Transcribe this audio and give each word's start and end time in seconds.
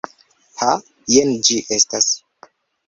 Ha, 0.61 0.71
jen 1.17 1.37
ĝi 1.51 1.61
estas. 1.81 2.13